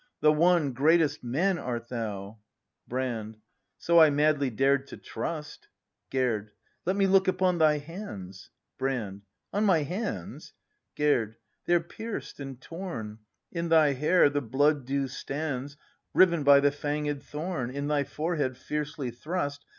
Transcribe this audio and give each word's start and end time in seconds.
The 0.21 0.31
One, 0.33 0.73
greatest 0.73 1.23
Man 1.23 1.59
art 1.59 1.89
thou— 1.89 2.39
Brand. 2.93 3.37
So 3.77 3.99
I 3.99 4.09
madly 4.09 4.49
dared 4.49 4.87
to 4.87 4.97
trust. 4.97 5.67
Gerd. 6.09 6.49
Let 6.87 6.95
me 6.95 7.05
look 7.05 7.27
upon 7.27 7.59
thy 7.59 7.77
hands! 7.77 8.49
Brand. 8.79 9.21
On 9.53 9.63
my 9.63 9.83
hands? 9.83 10.53
Gerd. 10.95 11.35
They're 11.65 11.79
pierced 11.81 12.39
and 12.39 12.59
torn! 12.59 13.19
In 13.51 13.69
thy 13.69 13.93
hair 13.93 14.27
the 14.31 14.41
blood 14.41 14.85
dew 14.85 15.07
stands, 15.07 15.77
Riven 16.15 16.41
by 16.43 16.61
the 16.61 16.71
fanged 16.71 17.21
thorn 17.21 17.69
In 17.69 17.85
thy 17.87 18.03
forehead 18.03 18.57
fiercely 18.57 19.11
thrust. 19.11 19.67